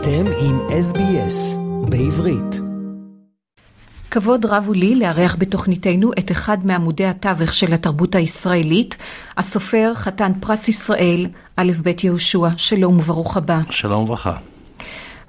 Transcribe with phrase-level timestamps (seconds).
[0.00, 1.58] אתם עם SBS
[1.90, 2.60] בעברית.
[4.10, 8.96] כבוד רב הוא לי לארח בתוכניתנו את אחד מעמודי התווך של התרבות הישראלית,
[9.36, 11.26] הסופר, חתן פרס ישראל,
[11.56, 12.48] א' ב' יהושע.
[12.56, 13.60] שלום וברוך הבא.
[13.70, 14.36] שלום וברכה.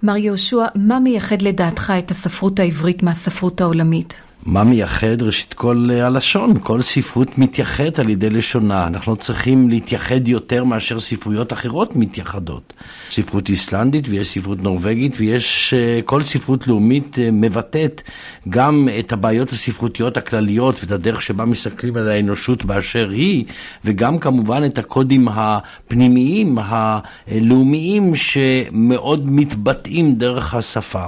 [0.04, 4.29] מר יהושע, מה מייחד לדעתך את הספרות העברית מהספרות העולמית?
[4.50, 5.22] מה מייחד?
[5.22, 8.88] ראשית כל אה, הלשון, כל ספרות מתייחדת על ידי לשונה.
[8.88, 12.74] אנחנו צריכים להתייחד יותר מאשר ספרויות אחרות מתייחדות.
[13.12, 18.02] ספרות איסלנדית ויש ספרות נורבגית ויש, אה, כל ספרות לאומית אה, מבטאת
[18.50, 23.46] גם את הבעיות הספרותיות הכלליות ואת הדרך שבה מסתכלים על האנושות באשר היא,
[23.86, 31.06] וגם כמובן את הקודים הפנימיים, הלאומיים, שמאוד מתבטאים דרך השפה.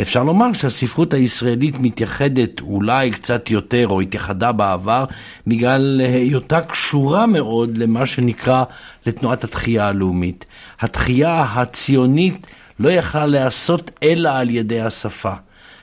[0.00, 5.04] אפשר לומר שהספרות הישראלית מתייחדת אולי קצת יותר, או התייחדה בעבר,
[5.46, 8.64] בגלל היותה קשורה מאוד למה שנקרא
[9.06, 10.44] לתנועת התחייה הלאומית.
[10.80, 12.46] התחייה הציונית
[12.80, 15.32] לא יכלה להיעשות אלא על ידי השפה.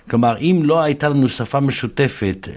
[0.09, 2.47] כלומר, אם לא הייתה לנו שפה משותפת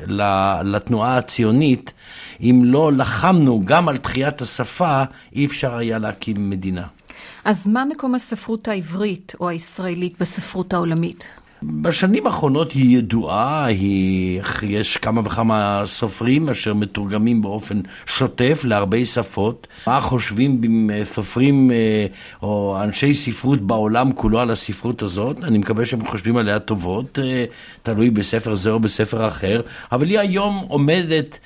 [0.64, 1.92] לתנועה הציונית,
[2.40, 6.97] אם לא לחמנו גם על תחיית השפה, אי אפשר היה להקים מדינה.
[7.44, 11.28] אז מה מקום הספרות העברית או הישראלית בספרות העולמית?
[11.62, 19.66] בשנים האחרונות היא ידועה, היא, יש כמה וכמה סופרים אשר מתורגמים באופן שוטף להרבה שפות.
[19.86, 22.06] מה חושבים סופרים אה,
[22.42, 25.44] או אנשי ספרות בעולם כולו על הספרות הזאת?
[25.44, 27.44] אני מקווה שהם חושבים עליה טובות, אה,
[27.82, 29.60] תלוי בספר זה או בספר אחר,
[29.92, 31.38] אבל היא היום עומדת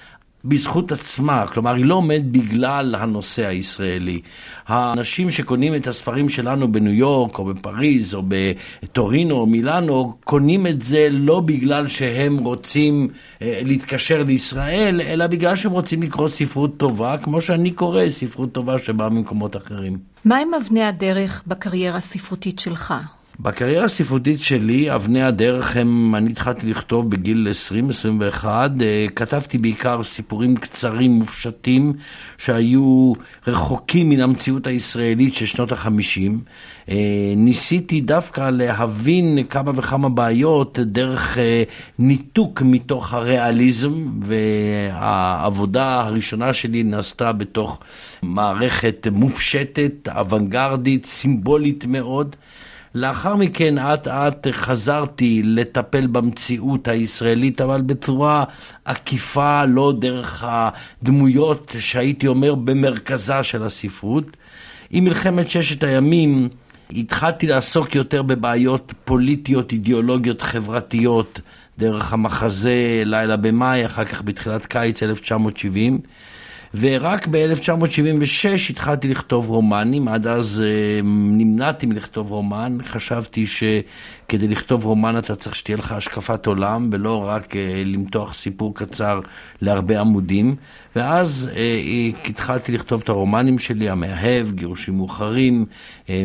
[0.45, 4.21] בזכות עצמה, כלומר היא לא עומדת בגלל הנושא הישראלי.
[4.67, 10.83] האנשים שקונים את הספרים שלנו בניו יורק או בפריז או בטורינו או מילאנו, קונים את
[10.83, 13.09] זה לא בגלל שהם רוצים
[13.43, 18.79] אה, להתקשר לישראל, אלא בגלל שהם רוצים לקרוא ספרות טובה, כמו שאני קורא ספרות טובה
[18.79, 19.99] שבאה ממקומות אחרים.
[20.25, 22.95] מהם אבני הדרך בקריירה הספרותית שלך?
[23.41, 27.49] בקריירה הספרותית שלי, אבני הדרך הם, אני התחלתי לכתוב בגיל
[28.43, 31.93] 20-21, אה, כתבתי בעיקר סיפורים קצרים, מופשטים,
[32.39, 33.13] שהיו
[33.47, 36.41] רחוקים מן המציאות הישראלית של שנות החמישים.
[36.89, 36.97] אה,
[37.37, 41.63] ניסיתי דווקא להבין כמה וכמה בעיות דרך אה,
[41.99, 47.81] ניתוק מתוך הריאליזם, והעבודה הראשונה שלי נעשתה בתוך
[48.23, 52.37] מערכת מופשטת, אוונגרדית, סימבולית מאוד.
[52.95, 58.45] לאחר מכן אט אט חזרתי לטפל במציאות הישראלית, אבל בצורה
[58.85, 64.25] עקיפה, לא דרך הדמויות שהייתי אומר במרכזה של הספרות.
[64.91, 66.49] עם מלחמת ששת הימים
[66.91, 71.41] התחלתי לעסוק יותר בבעיות פוליטיות, אידיאולוגיות, חברתיות,
[71.79, 76.01] דרך המחזה לילה במאי, אחר כך בתחילת קיץ 1970.
[76.75, 85.19] ורק ב-1976 התחלתי לכתוב רומנים, עד אז אה, נמנעתי מלכתוב רומן, חשבתי שכדי לכתוב רומן
[85.19, 89.21] אתה צריך שתהיה לך השקפת עולם, ולא רק אה, למתוח סיפור קצר
[89.61, 90.57] להרבה עמודים,
[90.97, 91.79] ואז אה,
[92.29, 95.65] התחלתי לכתוב את הרומנים שלי, המאהב, גירושים מאוחרים,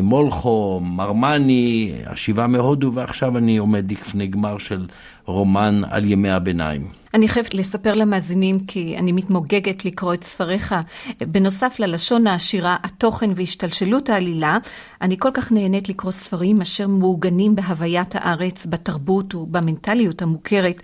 [0.02, 4.86] מולכו, מרמני, השיבה מהודו, ועכשיו אני עומד לפני גמר של
[5.24, 6.97] רומן על ימי הביניים.
[7.14, 10.74] אני חייבת לספר למאזינים כי אני מתמוגגת לקרוא את ספריך.
[11.20, 14.58] בנוסף ללשון העשירה, התוכן והשתלשלות העלילה,
[15.02, 20.82] אני כל כך נהנית לקרוא ספרים אשר מעוגנים בהוויית הארץ, בתרבות ובמנטליות המוכרת.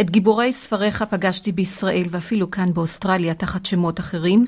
[0.00, 4.46] את גיבורי ספריך פגשתי בישראל ואפילו כאן באוסטרליה תחת שמות אחרים.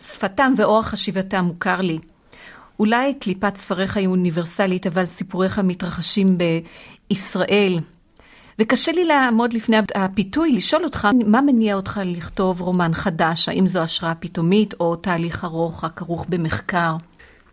[0.00, 1.98] שפתם ואורח חשיבתם מוכר לי.
[2.78, 6.38] אולי קליפת ספריך היא אוניברסלית, אבל סיפוריך מתרחשים
[7.10, 7.78] בישראל,
[8.60, 13.48] וקשה לי לעמוד לפני הפיתוי, לשאול אותך, מה מניע אותך לכתוב רומן חדש?
[13.48, 16.96] האם זו השראה פתאומית או תהליך ארוך הכרוך במחקר?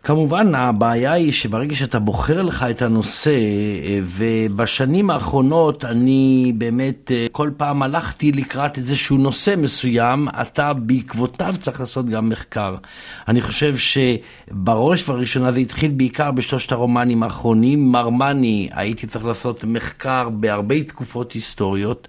[0.04, 3.38] כמובן, הבעיה היא שברגע שאתה בוחר לך את הנושא,
[4.02, 11.80] ובשנים האחרונות אני באמת אה, כל פעם הלכתי לקראת איזשהו נושא מסוים, אתה בעקבותיו צריך
[11.80, 12.76] לעשות גם מחקר.
[13.28, 17.92] אני חושב שבראש ובראשונה זה התחיל בעיקר בשלושת הרומנים האחרונים.
[17.92, 22.08] מרמני, הייתי צריך לעשות מחקר בהרבה תקופות היסטוריות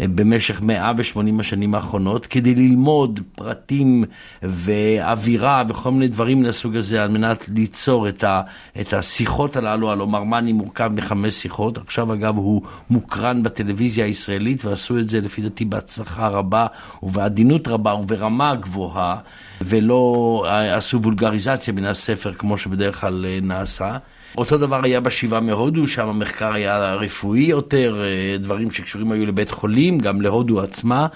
[0.00, 4.04] אה, במשך 180 השנים האחרונות, כדי ללמוד פרטים
[4.42, 8.42] ואווירה וכל מיני דברים מהסוג הזה, על מנת מנת ליצור את, ה,
[8.80, 14.98] את השיחות הללו, הלוא מרמני מורכב מחמש שיחות, עכשיו אגב הוא מוקרן בטלוויזיה הישראלית ועשו
[14.98, 16.66] את זה לפי דעתי בהצלחה רבה
[17.02, 19.16] ובעדינות רבה וברמה גבוהה
[19.60, 23.96] ולא אה, עשו וולגריזציה מן הספר כמו שבדרך כלל אה, נעשה.
[24.38, 29.50] אותו דבר היה בשבעה מהודו, שם המחקר היה רפואי יותר, אה, דברים שקשורים היו לבית
[29.50, 31.06] חולים, גם להודו עצמה,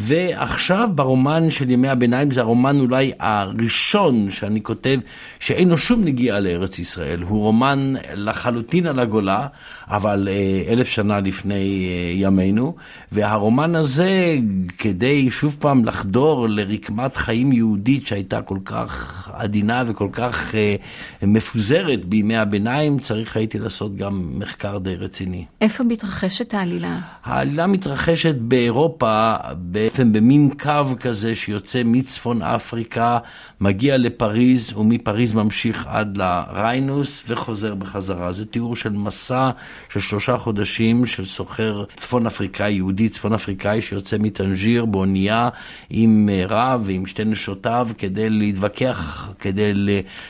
[0.00, 4.98] ועכשיו ברומן של ימי הביניים, זה הרומן אולי הראשון שאני כותב,
[5.40, 7.22] שאין לו שום נגיעה לארץ ישראל.
[7.22, 9.46] הוא רומן לחלוטין על הגולה,
[9.88, 12.74] אבל אה, אלף שנה לפני אה, ימינו,
[13.12, 14.36] והרומן הזה,
[14.78, 20.76] כדי שוב פעם לחדור לרקמת חיים יהודית שהייתה כל כך עדינה וכל כך אה,
[21.22, 25.44] מפוזרת בימי הביניים, צריך הייתי לעשות גם מחקר די רציני.
[25.60, 26.98] איפה מתרחשת העלילה?
[27.24, 29.36] העלילה מתרחשת באירופה,
[29.86, 33.18] בעצם במין קו כזה שיוצא מצפון אפריקה,
[33.60, 38.32] מגיע לפריז, ומפריז ממשיך עד לריינוס וחוזר בחזרה.
[38.32, 39.50] זה תיאור של מסע
[39.92, 45.48] של שלושה חודשים של סוחר צפון אפריקאי, יהודי צפון אפריקאי, שיוצא מטנג'יר באונייה
[45.90, 49.72] עם רב ועם שתי נשותיו כדי להתווכח, כדי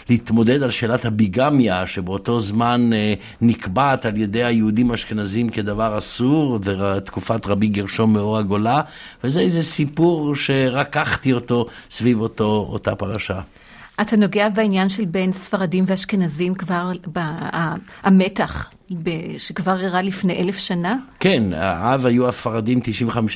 [0.08, 7.46] להתמודד על שאלת הביגמיה, שבאותו זמן אה, נקבעת על ידי היהודים האשכנזים כדבר אסור, ותקופת
[7.46, 8.80] רבי גרשום מאור הגולה,
[9.24, 13.40] וזה איזה סיפור שרקחתי אותו סביב אותו, אותה פרשה.
[14.00, 16.90] אתה נוגע בעניין של בין ספרדים ואשכנזים כבר,
[18.02, 18.70] המתח
[19.38, 20.96] שכבר אירע לפני אלף שנה?
[21.20, 22.80] כן, אז היו הספרדים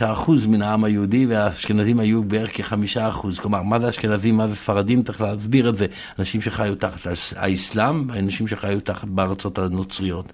[0.02, 3.40] 95% מן העם היהודי והאשכנזים היו בערך כ-5%.
[3.40, 5.86] כלומר, מה זה אשכנזים, מה זה ספרדים, צריך להסביר את זה.
[6.18, 10.32] אנשים שחיו תחת האסלאם ואנשים שחיו תחת בארצות הנוצריות.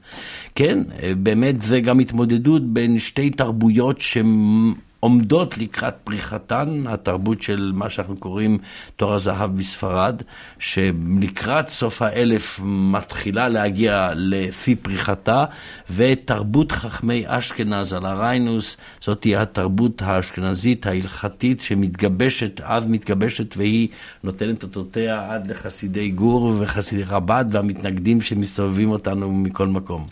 [0.55, 0.79] כן,
[1.17, 4.75] באמת זה גם התמודדות בין שתי תרבויות שהן...
[5.07, 8.59] עומדות לקראת פריחתן, התרבות של מה שאנחנו קוראים
[8.97, 10.23] תור הזהב בספרד,
[10.59, 15.45] שלקראת סוף האלף מתחילה להגיע לשיא פריחתה,
[15.91, 23.89] ותרבות חכמי אשכנז על הריינוס, זאת תהיה התרבות האשכנזית ההלכתית שמתגבשת, אז מתגבשת והיא
[24.25, 30.07] נותנת אותותיה עד לחסידי גור וחסידי רבד והמתנגדים שמסתובבים אותנו מכל מקום.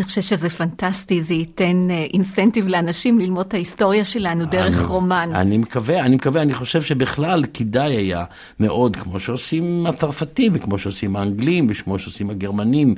[0.00, 5.30] אני חושבת שזה פנטסטי, זה ייתן אינסנטיב לאנשים ללמוד את ההיסטוריה שלנו דרך אני, רומן.
[5.34, 8.24] אני מקווה, אני מקווה, אני חושב שבכלל כדאי היה
[8.60, 12.94] מאוד, כמו שעושים הצרפתים, וכמו שעושים האנגלים, וכמו שעושים הגרמנים,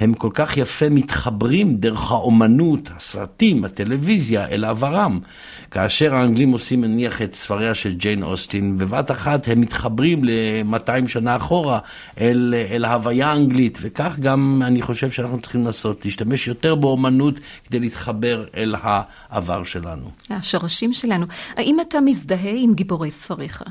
[0.00, 5.20] הם כל כך יפה מתחברים דרך האומנות, הסרטים, הטלוויזיה, אל עברם.
[5.70, 11.36] כאשר האנגלים עושים נניח את ספריה של ג'יין אוסטין, בבת אחת הם מתחברים ל-200 שנה
[11.36, 11.78] אחורה
[12.20, 17.34] אל, אל ההוויה האנגלית, וכך גם אני חושב שאנחנו צריכים לעשות, להשתמש יותר באומנות
[17.66, 20.10] כדי להתחבר אל העבר שלנו.
[20.30, 21.26] השורשים שלנו.
[21.56, 23.62] האם אתה מזדהה עם גיבורי ספריך?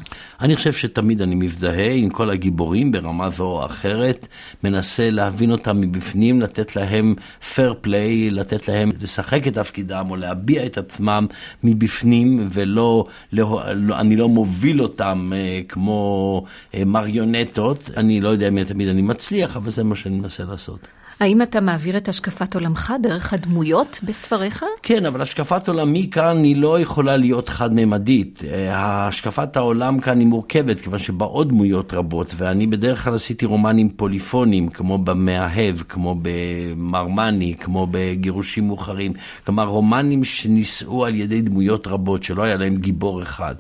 [0.42, 4.28] אני חושב שתמיד אני מזדהה עם כל הגיבורים ברמה זו או אחרת,
[4.64, 10.66] מנסה להבין אותם מבפנים, לתת להם fair play, לתת להם לשחק את תפקידם או להביע
[10.66, 11.28] את עצמם
[11.64, 16.44] מבפנים, ולא, לא, לא, אני לא מוביל אותם אה, כמו
[16.76, 17.90] אה, מריונטות.
[17.98, 20.80] אני לא יודע אם תמיד אני מצליח, אבל זה מה שאני מנסה לעשות.
[21.20, 24.66] האם אתה מעביר את השקפת עולמך דרך הדמויות בספריך?
[24.84, 28.44] כן, אבל השקפת עולמי כאן היא לא יכולה להיות חד-ממדית.
[28.72, 34.70] השקפת העולם כאן היא מורכבת, כיוון שבאות דמויות רבות, ואני בדרך כלל עשיתי רומנים פוליפונים,
[34.70, 39.14] כמו במאהב, כמו במרמני, כמו בגירושים מאוחרים.
[39.46, 43.56] כלומר, רומנים שנישאו על ידי דמויות רבות, שלא היה להם גיבור אחד.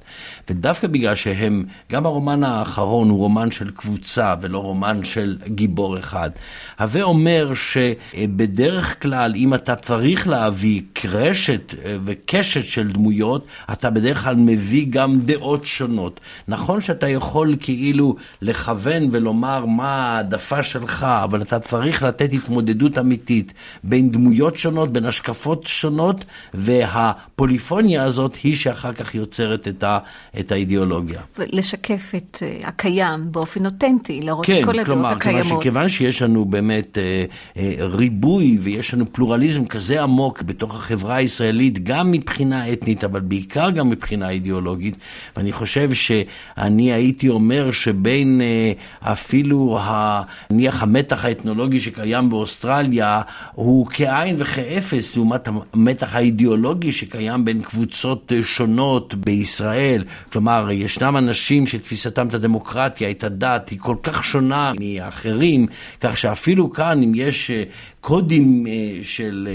[0.49, 6.29] ודווקא בגלל שהם, גם הרומן האחרון הוא רומן של קבוצה ולא רומן של גיבור אחד.
[6.79, 14.24] הווה אומר שבדרך כלל, אם אתה צריך להביא קרשת אה, וקשת של דמויות, אתה בדרך
[14.24, 16.19] כלל מביא גם דעות שונות.
[16.47, 23.54] נכון שאתה יכול כאילו לכוון ולומר מה העדפה שלך, אבל אתה צריך לתת התמודדות אמיתית
[23.83, 29.99] בין דמויות שונות, בין השקפות שונות, והפוליפוניה הזאת היא שאחר כך יוצרת את, ה,
[30.40, 31.21] את האידיאולוגיה.
[31.33, 35.44] זה לשקף את uh, הקיים באופן אותנטי, להראות כן, את כל הדעות הקיימות.
[35.44, 40.75] כן, כלומר, כיוון שיש לנו באמת uh, uh, ריבוי ויש לנו פלורליזם כזה עמוק בתוך
[40.75, 44.97] החברה הישראלית, גם מבחינה אתנית, אבל בעיקר גם מבחינה אידיאולוגית,
[45.37, 49.80] ואני חושב שאני הייתי אומר שבין uh, אפילו,
[50.51, 59.15] נניח, המתח האתנולוגי שקיים באוסטרליה, הוא כאין וכאפס לעומת המתח האידיאולוגי שקיים בין קבוצות שונות
[59.15, 60.03] בישראל.
[60.31, 65.68] כלומר, ישנם אנשים שתפיסתם את הדמוקרטיה, את הדת, היא כל כך שונה מאחרים,
[66.01, 67.63] כך שאפילו כאן, אם יש אה,
[68.04, 69.48] קודים אה, של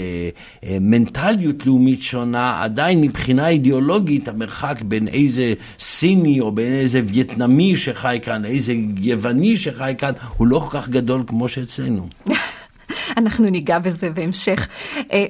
[0.63, 7.77] אה, מנטליות לאומית שונה, עדיין מבחינה אידיאולוגית המרחק בין איזה סיני או בין איזה וייטנמי
[7.77, 12.07] שחי כאן, איזה יווני שחי כאן, הוא לא כל כך גדול כמו שאצלנו.
[13.17, 14.67] אנחנו ניגע בזה בהמשך.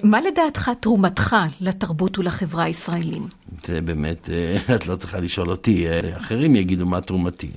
[0.04, 3.28] מה לדעתך תרומתך לתרבות ולחברה הישראלים?
[3.66, 4.30] זה באמת,
[4.76, 5.86] את לא צריכה לשאול אותי,
[6.18, 7.50] אחרים יגידו מה תרומתי.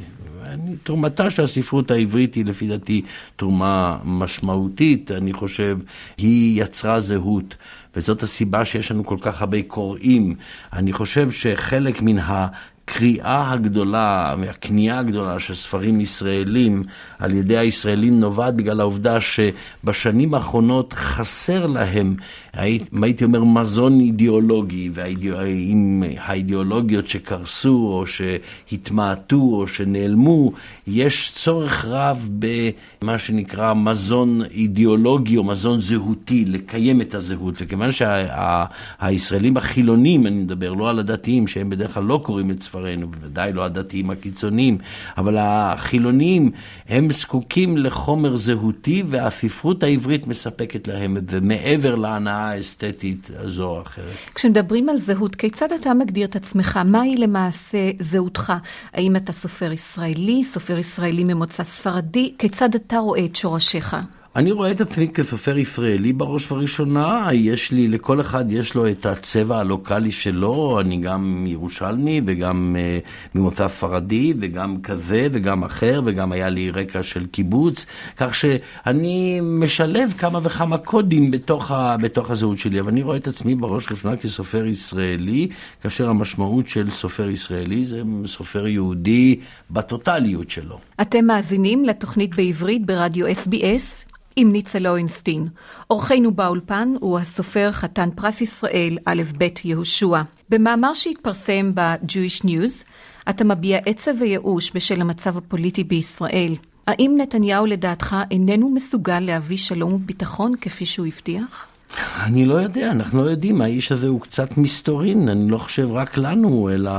[0.53, 3.03] אני, תרומתה של הספרות העברית היא לפי דעתי
[3.37, 5.79] תרומה משמעותית, אני חושב,
[6.19, 7.57] היא יצרה זהות.
[7.97, 10.35] וזאת הסיבה שיש לנו כל כך הרבה קוראים.
[10.73, 12.47] אני חושב שחלק מן ה...
[12.93, 16.83] הקריאה הגדולה והקנייה הגדולה של ספרים ישראלים
[17.19, 22.17] על ידי הישראלים נובעת בגלל העובדה שבשנים האחרונות חסר להם,
[22.57, 30.53] הייתי אומר, מזון אידיאולוגי, ועם האידיאולוגיות שקרסו או שהתמעטו או שנעלמו,
[30.87, 37.55] יש צורך רב במה שנקרא מזון אידיאולוגי או מזון זהותי, לקיים את הזהות.
[37.61, 42.63] וכיוון שהישראלים שה, החילונים, אני מדבר, לא על הדתיים, שהם בדרך כלל לא קוראים את
[42.63, 44.79] ספרינו, בוודאי לא הדתיים הקיצוניים,
[45.19, 46.51] אבל החילונים,
[46.89, 53.83] הם זקוקים לחומר זהותי, והספרות העברית מספקת להם את זה, מעבר להנאה האסתטית הזו או
[53.83, 54.15] אחרת.
[54.35, 56.81] כשמדברים על זהות, כיצד אתה מגדיר את עצמך?
[56.85, 58.53] מהי למעשה זהותך?
[58.93, 62.35] האם אתה סופר ישראלי, סופר ישראלי ממוצא ספרדי?
[62.39, 63.97] כיצד אתה רואה את שורשיך?
[64.37, 69.07] אני רואה את עצמי כסופר ישראלי בראש ובראשונה, יש לי, לכל אחד יש לו את
[69.07, 76.33] הצבע הלוקאלי שלו, אני גם ירושלמי וגם uh, ממוצא ספרדי וגם כזה וגם אחר וגם
[76.33, 77.87] היה לי רקע של קיבוץ,
[78.17, 83.29] כך שאני משלב כמה וכמה קודים בתוך, ה, בתוך הזהות שלי, אבל אני רואה את
[83.29, 85.49] עצמי בראש ובראשונה כסופר ישראלי,
[85.83, 90.79] כאשר המשמעות של סופר ישראלי זה סופר יהודי בטוטליות שלו.
[91.01, 94.13] אתם מאזינים לתוכנית בעברית ברדיו SBS.
[94.37, 95.49] עם ניצה לוינסטין.
[95.91, 100.23] אורחנו באולפן הוא הסופר חתן פרס ישראל א' ב' יהושע.
[100.49, 102.85] במאמר שהתפרסם ב-Jewish News,
[103.31, 106.57] אתה מביע עצב וייאוש בשל המצב הפוליטי בישראל.
[106.87, 111.72] האם נתניהו לדעתך איננו מסוגל להביא שלום וביטחון כפי שהוא הבטיח?
[111.99, 116.19] אני לא יודע, אנחנו לא יודעים, האיש הזה הוא קצת מסתורין, אני לא חושב רק
[116.19, 116.91] לנו, אלא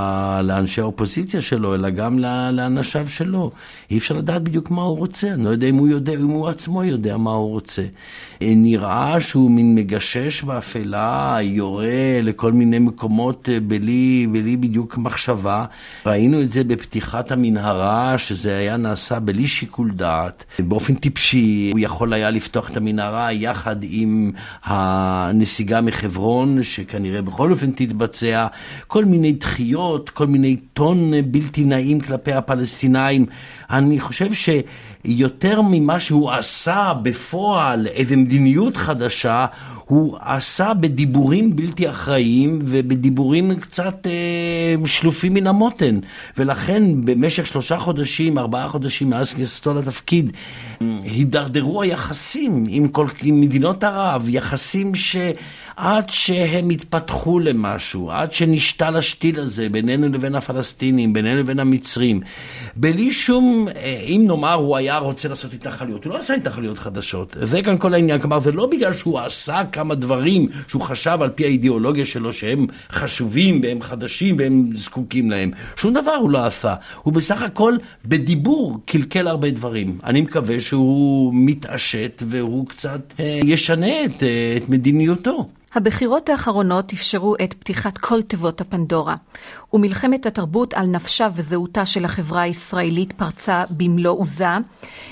[0.42, 2.20] לאנשי האופוזיציה שלו, אלא גם
[2.52, 3.52] לאנשיו שלו.
[3.92, 6.50] אי אפשר לדעת בדיוק מה הוא רוצה, אני לא יודע אם הוא יודע, אם הוא
[6.50, 7.82] עצמו יודע מה הוא רוצה.
[8.42, 15.66] נראה שהוא מין מגשש באפלה, יורה לכל מיני מקומות אה, בלי, בלי בדיוק מחשבה.
[16.06, 20.46] ראינו את זה בפתיחת המנהרה, שזה היה נעשה בלי שיקול דעת.
[20.60, 24.32] באופן טיפשי, הוא יכול היה לפתוח את המנהרה יחד עם
[24.84, 28.48] הנסיגה מחברון, שכנראה בכל אופן תתבצע.
[28.88, 33.26] כל מיני דחיות, כל מיני טון בלתי נעים כלפי הפלסטינאים.
[33.70, 34.50] אני חושב ש...
[35.06, 39.46] יותר ממה שהוא עשה בפועל, איזו מדיניות חדשה,
[39.94, 46.00] הוא עשה בדיבורים בלתי אחראיים ובדיבורים קצת אה, שלופים מן המותן.
[46.38, 50.32] ולכן במשך שלושה חודשים, ארבעה חודשים מאז כניסתו לתפקיד,
[51.04, 55.16] הידרדרו היחסים עם, כל, עם מדינות ערב, יחסים ש...
[55.76, 62.22] עד שהם התפתחו למשהו, עד שנשתל השתיל הזה בינינו לבין הפלסטינים, בינינו לבין המצרים.
[62.76, 67.36] בלי שום, אה, אם נאמר הוא היה רוצה לעשות התנחלויות, הוא לא עשה התנחלויות חדשות.
[67.42, 68.20] זה כאן כל העניין.
[68.20, 72.68] כלומר, זה לא בגלל שהוא עשה כמה דברים שהוא חשב על פי האידיאולוגיה שלו שהם
[72.92, 75.52] חשובים והם חדשים והם זקוקים להם.
[75.76, 76.76] שום דבר הוא לא עשה.
[77.04, 79.98] הוא בסך הכל בדיבור קלקל הרבה דברים.
[80.04, 85.50] אני מקווה שהוא מתעשת והוא קצת אה, ישנה את, אה, את מדיניותו.
[85.76, 89.16] הבחירות האחרונות אפשרו את פתיחת כל תיבות הפנדורה,
[89.74, 94.48] ומלחמת התרבות על נפשה וזהותה של החברה הישראלית פרצה במלוא עוזה,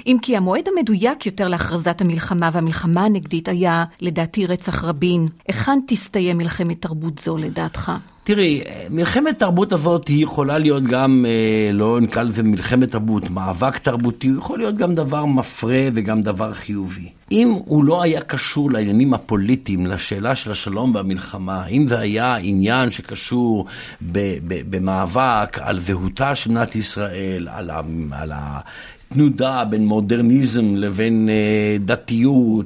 [0.08, 5.28] אם כי המועד המדויק יותר להכרזת המלחמה והמלחמה הנגדית היה, לדעתי, רצח רבין.
[5.48, 7.92] היכן תסתיים מלחמת תרבות זו לדעתך?
[8.24, 13.78] תראי, מלחמת תרבות הזאת היא יכולה להיות גם, אה, לא נקרא לזה מלחמת תרבות, מאבק
[13.78, 17.10] תרבותי, הוא יכול להיות גם דבר מפרה וגם דבר חיובי.
[17.32, 22.92] אם הוא לא היה קשור לעניינים הפוליטיים, לשאלה של השלום והמלחמה, אם זה היה עניין
[22.92, 23.66] שקשור
[24.70, 32.66] במאבק על זהותה של מדינת ישראל, על, ה, על התנודה בין מודרניזם לבין אה, דתיות,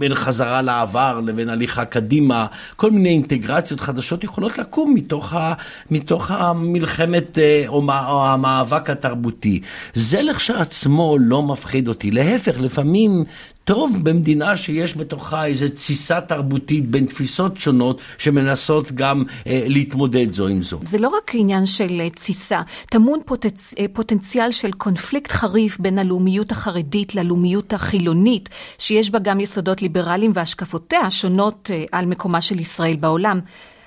[0.00, 5.52] בין חזרה לעבר לבין הליכה קדימה, כל מיני אינטגרציות חדשות יכולות לקום מתוך, ה,
[5.90, 9.60] מתוך המלחמת אה, או, או המאבק התרבותי.
[9.94, 13.24] זה לכשעצמו לא מפחיד אותי, להפך, לפעמים
[13.70, 20.46] טוב במדינה שיש בתוכה איזו תסיסה תרבותית בין תפיסות שונות שמנסות גם אה, להתמודד זו
[20.46, 20.78] עם זו.
[20.82, 22.60] זה לא רק עניין של אה, תסיסה,
[22.90, 23.74] טמון פוטנצ...
[23.78, 28.48] אה, פוטנציאל של קונפליקט חריף בין הלאומיות החרדית ללאומיות החילונית,
[28.78, 33.40] שיש בה גם יסודות ליברליים והשקפותיה השונות אה, על מקומה של ישראל בעולם.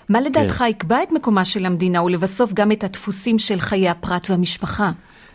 [0.10, 0.66] מה לדעתך כן.
[0.66, 4.92] יקבע את מקומה של המדינה ולבסוף גם את הדפוסים של חיי הפרט והמשפחה?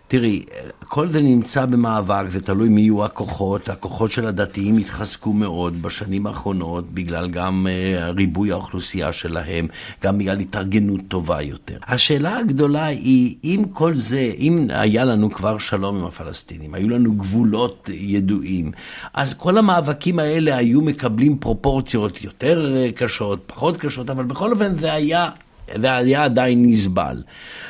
[0.08, 0.44] תראי,
[0.88, 3.68] כל זה נמצא במאבק, זה תלוי מי יהיו הכוחות.
[3.68, 9.66] הכוחות של הדתיים התחזקו מאוד בשנים האחרונות, בגלל גם uh, ריבוי האוכלוסייה שלהם,
[10.02, 11.78] גם בגלל התארגנות טובה יותר.
[11.86, 17.12] השאלה הגדולה היא, אם כל זה, אם היה לנו כבר שלום עם הפלסטינים, היו לנו
[17.12, 18.72] גבולות ידועים,
[19.14, 24.78] אז כל המאבקים האלה היו מקבלים פרופורציות יותר אה, קשות, פחות קשות, אבל בכל אופן
[24.78, 25.28] זה היה...
[25.76, 27.22] זה היה עדיין נסבל.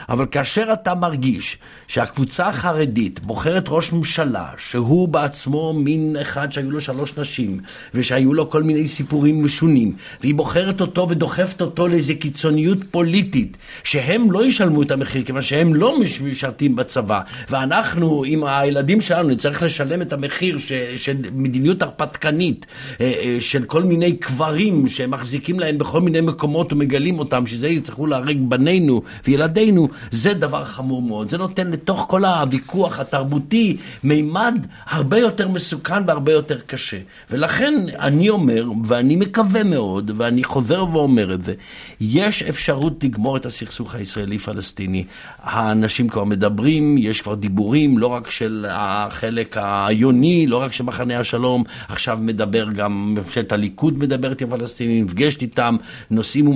[0.08, 6.80] אבל כאשר אתה מרגיש שהקבוצה החרדית בוחרת ראש ממשלה, שהוא בעצמו מין אחד שהיו לו
[6.80, 7.60] שלוש נשים,
[7.94, 14.32] ושהיו לו כל מיני סיפורים משונים, והיא בוחרת אותו ודוחפת אותו לאיזו קיצוניות פוליטית, שהם
[14.32, 20.02] לא ישלמו את המחיר, כיוון שהם לא משרתים בצבא, ואנחנו עם הילדים שלנו נצטרך לשלם
[20.02, 22.66] את המחיר ש, של מדיניות הרפתקנית,
[23.00, 27.68] אה, אה, של כל מיני קברים שהם מחזיקים להם בכל מיני מקומות ומגלים אותם, שזה
[27.88, 31.30] יצטרכו להרג בנינו וילדינו, זה דבר חמור מאוד.
[31.30, 36.96] זה נותן לתוך כל הוויכוח התרבותי מימד הרבה יותר מסוכן והרבה יותר קשה.
[37.30, 41.54] ולכן אני אומר, ואני מקווה מאוד, ואני חוזר ואומר את זה,
[42.00, 45.04] יש אפשרות לגמור את הסכסוך הישראלי-פלסטיני.
[45.42, 51.18] האנשים כבר מדברים, יש כבר דיבורים, לא רק של החלק היוני, לא רק של מחנה
[51.18, 55.76] השלום, עכשיו מדבר גם, ממשלת הליכוד מדברת עם הפלסטינים, נפגשת איתם,
[56.10, 56.48] נוסעים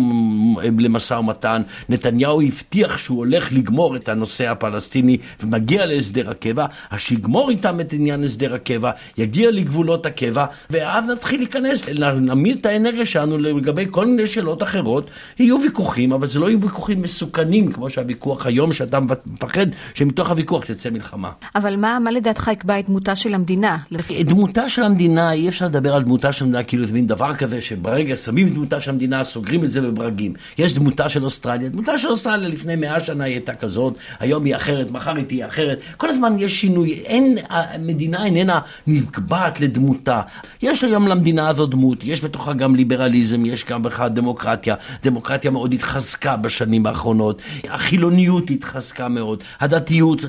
[0.78, 1.62] למשא ומתן.
[1.88, 7.92] נתניהו הבטיח שהוא הולך לגמור את הנושא הפלסטיני ומגיע להסדר הקבע, אז שיגמור איתם את
[7.92, 11.88] עניין הסדר הקבע, יגיע לגבולות הקבע, ואז נתחיל להיכנס,
[12.20, 15.10] נמיר את האנרגיה שלנו לגבי כל מיני שאלות אחרות.
[15.38, 20.64] יהיו ויכוחים, אבל זה לא יהיו ויכוחים מסוכנים, כמו שהוויכוח היום, שאתה מפחד שמתוך הוויכוח
[20.64, 21.30] תצא מלחמה.
[21.54, 23.78] אבל מה, מה לדעתך יקבע את דמותה של המדינה?
[24.24, 27.60] דמותה של המדינה, אי אפשר לדבר על דמותה של המדינה כאילו זה מין דבר כזה
[27.60, 30.34] שברגע שמים את דמותה של המדינה, סוגרים את זה בברגים.
[30.58, 34.56] יש דמותה של אוסטרליה, דמותה של אוסטרליה לפני מאה שנה היא הייתה כזאת, היום היא
[34.56, 35.80] אחרת, מחר היא תהיה אחרת.
[35.96, 40.20] כל הזמן יש שינוי, אין, המדינה איננה נקבעת לדמותה.
[40.62, 44.74] יש היום למדינה הזאת דמות, יש בתוכה גם ליברליזם, יש גם בכלל דמוקרטיה.
[45.04, 50.20] דמוקרטיה מאוד התחזקה בשנים האחרונות, החילוניות התחזקה מאוד, הדתיות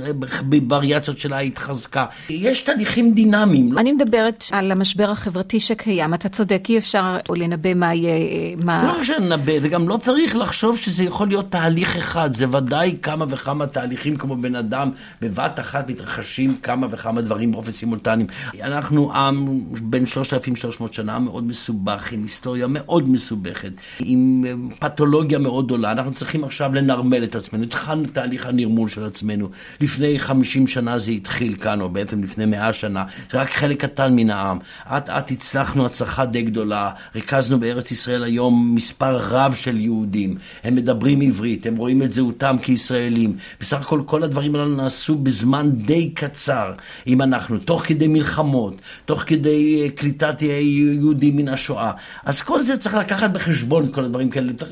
[0.44, 2.06] בווריאציות שלה התחזקה.
[2.30, 3.78] יש תהליכים דינמיים.
[3.78, 6.14] אני מדברת על המשבר החברתי שקיים.
[6.14, 8.56] אתה צודק, אי אפשר לנבא מה יהיה...
[8.58, 8.80] מה...
[8.82, 12.50] זה לא אפשר לנבא, זה גם לא צריך לחשוב שזה יכול להיות תהליך אחד, זה
[12.50, 14.92] ודאי כמה וכמה תהליכים כמו בן אדם,
[15.22, 18.28] בבת אחת מתרחשים כמה וכמה דברים באופן סימולטניים.
[18.62, 24.44] אנחנו עם בן 3,300 שנה מאוד מסובך, עם היסטוריה מאוד מסובכת, עם
[24.80, 25.92] פתולוגיה מאוד גדולה.
[25.92, 27.64] אנחנו צריכים עכשיו לנרמל את עצמנו.
[27.64, 29.50] התחלנו תהליך הנרמול של עצמנו.
[29.82, 33.06] לפני 50 שנה זה התחיל כאן, או בעצם לפני 100 שנה.
[33.32, 34.58] זה רק חלק קטן מן העם.
[34.88, 36.92] אט אט הצלחנו הצלחה די גדולה.
[37.16, 40.36] ריכזנו בארץ ישראל היום מספר רב של יהודים.
[40.64, 43.36] הם מדברים עברית, הם רואים את זהותם כישראלים.
[43.62, 46.74] בסך הכל כל הדברים האלה נעשו בזמן די קצר.
[47.08, 51.92] אם אנחנו, תוך כדי מלחמות, תוך כדי אה, קליטת יהודים מן השואה.
[52.26, 54.54] אז כל זה צריך לקחת בחשבון, כל הדברים כאלה.
[54.54, 54.72] צריך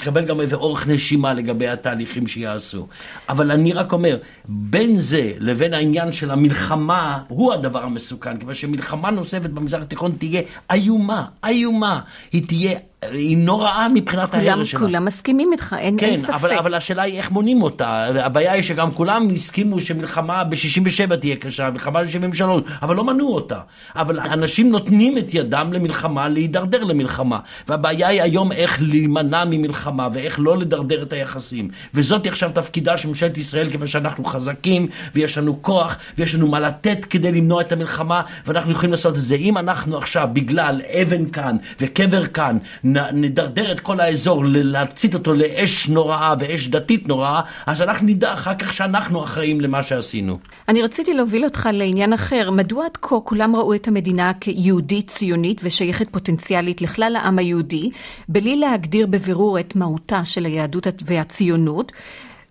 [0.00, 2.86] לקבל גם איזה אורך נשימה לגבי התהליכים שיעשו.
[3.28, 8.38] אבל אני רק אומר, בין זה לבין העניין של המלחמה, הוא הדבר המסוכן.
[8.38, 12.00] כיוון שמלחמה נוספת במזרח התיכון תהיה איומה, איומה.
[12.32, 12.78] היא תהיה...
[13.02, 14.80] היא נוראה מבחינת ההרס שלה.
[14.80, 16.28] כולם מסכימים איתך, אין, כן, אין ספק.
[16.28, 18.04] כן, אבל, אבל השאלה היא איך מונים אותה.
[18.04, 22.42] הבעיה היא שגם כולם הסכימו שמלחמה ב-67 תהיה קשה, מלחמה ב-73,
[22.82, 23.60] אבל לא מנעו אותה.
[23.96, 27.38] אבל אנשים נותנים את ידם למלחמה, להידרדר למלחמה.
[27.68, 31.68] והבעיה היא היום איך להימנע ממלחמה ואיך לא לדרדר את היחסים.
[31.94, 36.60] וזאת עכשיו תפקידה של ממשלת ישראל, כיוון שאנחנו חזקים, ויש לנו כוח, ויש לנו מה
[36.60, 39.34] לתת כדי למנוע את המלחמה, ואנחנו יכולים לעשות את זה.
[39.34, 42.58] אם אנחנו עכשיו, בגלל אבן כאן וקבר כאן,
[43.12, 48.54] נדרדר את כל האזור, להצית אותו לאש נוראה ואש דתית נוראה, אז אנחנו נדע אחר
[48.54, 50.38] כך שאנחנו אחראים למה שעשינו.
[50.68, 52.50] אני רציתי להוביל אותך לעניין אחר.
[52.50, 57.90] מדוע עד כה כולם ראו את המדינה כיהודית ציונית ושייכת פוטנציאלית לכלל העם היהודי,
[58.28, 61.92] בלי להגדיר בבירור את מהותה של היהדות והציונות?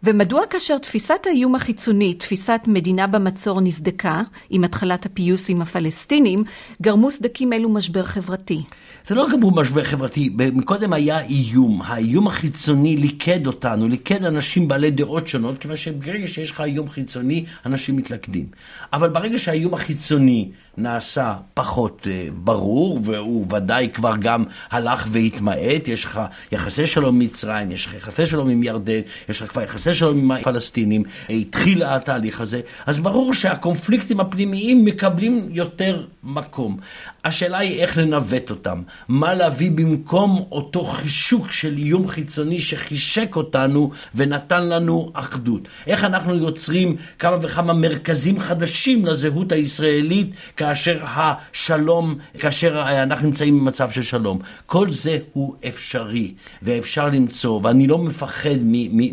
[0.03, 6.43] ומדוע כאשר תפיסת האיום החיצוני, תפיסת מדינה במצור נסדקה, עם התחלת הפיוס עם הפלסטינים,
[6.81, 8.63] גרמו סדקים אלו משבר חברתי?
[9.07, 11.81] זה לא גמרו משבר חברתי, מקודם היה איום.
[11.81, 17.45] האיום החיצוני ליכד אותנו, ליכד אנשים בעלי דעות שונות, כיוון שברגע שיש לך איום חיצוני,
[17.65, 18.45] אנשים מתלכדים.
[18.93, 26.05] אבל ברגע שהאיום החיצוני נעשה פחות uh, ברור, והוא ודאי כבר גם הלך והתמעט, יש
[26.05, 29.93] לך יחסי שלום עם מצרים, יש לך יחסי שלום עם ירדן, יש לך כבר יחסי
[29.93, 36.77] שלום עם הפלסטינים, התחיל התהליך הזה, אז ברור שהקונפליקטים הפנימיים מקבלים יותר מקום.
[37.25, 43.91] השאלה היא איך לנווט אותם, מה להביא במקום אותו חישוק של איום חיצוני שחישק אותנו
[44.15, 45.67] ונתן לנו אחדות.
[45.88, 50.31] איך אנחנו יוצרים כמה וכמה מרכזים חדשים לזהות הישראלית
[50.65, 54.39] כאשר השלום, כאשר אנחנו נמצאים במצב של שלום.
[54.65, 58.56] כל זה הוא אפשרי ואפשר למצוא, ואני לא מפחד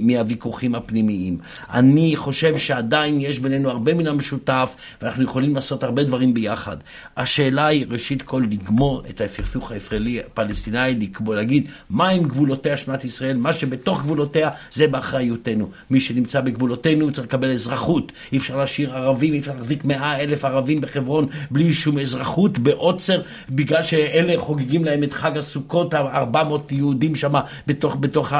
[0.01, 1.39] מהוויכוחים הפנימיים.
[1.73, 6.77] אני חושב שעדיין יש בינינו הרבה מן המשותף ואנחנו יכולים לעשות הרבה דברים ביחד.
[7.17, 13.53] השאלה היא ראשית כל לגמור את הסכסוך הישראלי-פלסטיני, להגיד מהם גבולותיה של מדינת ישראל, מה
[13.53, 15.71] שבתוך גבולותיה זה באחריותנו.
[15.91, 18.13] מי שנמצא בגבולותינו צריך לקבל אזרחות.
[18.33, 23.21] אי אפשר להשאיר ערבים, אי אפשר להחזיק מאה אלף ערבים בחברון בלי שום אזרחות בעוצר,
[23.51, 27.33] בגלל שאלה חוגגים להם את חג הסוכות, 400 יהודים שם
[27.67, 28.33] בתוך, בתוך,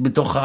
[0.00, 0.36] בתוך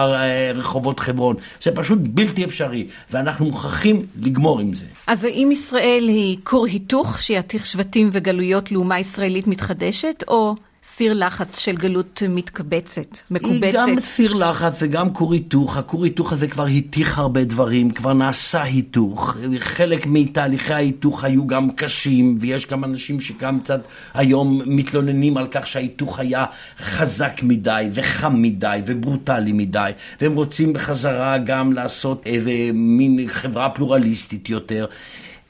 [0.55, 1.35] רחובות חברון.
[1.61, 4.85] זה פשוט בלתי אפשרי, ואנחנו מוכרחים לגמור עם זה.
[5.07, 10.55] אז האם ישראל היא כור היתוך שיתיך שבטים וגלויות לאומה ישראלית מתחדשת, או
[10.87, 13.63] סיר לחץ של גלות מתקבצת, מקובצת.
[13.63, 15.77] היא גם סיר לחץ וגם כור היתוך.
[15.77, 19.37] הכור היתוך הזה כבר היתיך הרבה דברים, כבר נעשה היתוך.
[19.59, 23.81] חלק מתהליכי ההיתוך היו גם קשים, ויש גם אנשים שגם קצת
[24.13, 26.45] היום מתלוננים על כך שההיתוך היה
[26.79, 34.49] חזק מדי, וחם מדי, וברוטלי מדי, והם רוצים בחזרה גם לעשות איזה מין חברה פלורליסטית
[34.49, 34.85] יותר.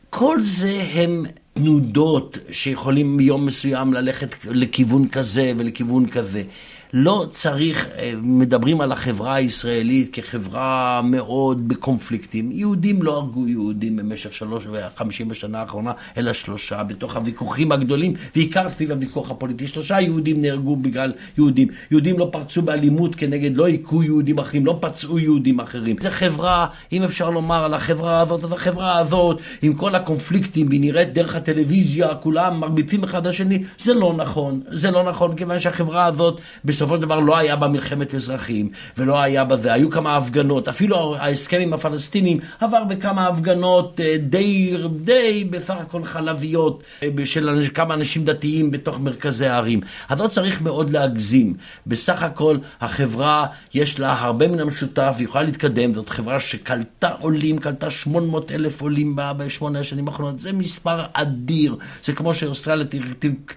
[0.09, 1.25] כל זה הם
[1.57, 6.43] תנודות שיכולים מיום מסוים ללכת לכיוון כזה ולכיוון כזה.
[6.97, 12.51] לא צריך, אה, מדברים על החברה הישראלית כחברה מאוד בקונפליקטים.
[12.51, 18.69] יהודים לא הרגו יהודים במשך שלוש וחמישים בשנה האחרונה, אלא שלושה, בתוך הוויכוחים הגדולים, בעיקר
[18.69, 19.67] סביב הוויכוח הפוליטי.
[19.67, 21.67] שלושה יהודים נהרגו בגלל יהודים.
[21.91, 25.95] יהודים לא פרצו באלימות כנגד, לא היכו יהודים אחרים, לא פצעו יהודים אחרים.
[26.01, 30.81] זו חברה, אם אפשר לומר על החברה הזאת, אז החברה הזאת, עם כל הקונפליקטים, והיא
[30.81, 34.62] נראית דרך הטלוויזיה, כולם מרביצים אחד לשני, זה לא נכון.
[34.67, 39.21] זה לא נכון, כיוון שהחברה הזאת, בסופו של דבר לא היה בה מלחמת אזרחים, ולא
[39.21, 45.47] היה בזה, היו כמה הפגנות, אפילו ההסכם עם הפלסטינים עבר בכמה הפגנות אה, די, די
[45.49, 49.81] בסך הכל חלביות אה, של כמה אנשים דתיים בתוך מרכזי הערים.
[50.09, 51.53] אז לא צריך מאוד להגזים.
[51.87, 57.57] בסך הכל החברה יש לה הרבה מן המשותף, והיא יכולה להתקדם, זאת חברה שקלטה עולים,
[57.57, 61.75] קלטה 800 אלף עולים בשמונה השנים האחרונות, זה מספר אדיר.
[62.03, 62.85] זה כמו שאוסטרליה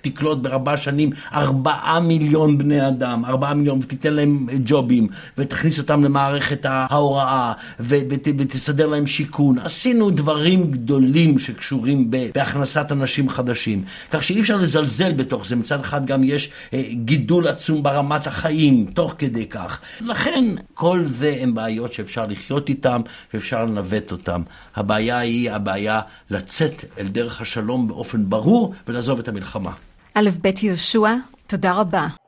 [0.00, 3.08] תקלוט ברבה שנים ארבעה מיליון בני אדם.
[3.25, 9.59] ארבעה מיליון ותיתן להם ג'ובים ותכניס אותם למערכת ההוראה ותסדר להם שיכון.
[9.59, 13.83] עשינו דברים גדולים שקשורים בהכנסת אנשים חדשים.
[14.11, 15.57] כך שאי אפשר לזלזל בתוך זה.
[15.57, 19.81] מצד אחד גם יש אה, גידול עצום ברמת החיים תוך כדי כך.
[20.01, 20.44] לכן
[20.75, 23.01] כל זה הם בעיות שאפשר לחיות איתן
[23.35, 24.42] ואפשר לנווט אותן.
[24.77, 29.73] הבעיה היא הבעיה לצאת אל דרך השלום באופן ברור ולעזוב את המלחמה.
[30.14, 31.14] א' ב' יהושע,
[31.47, 32.27] תודה רבה.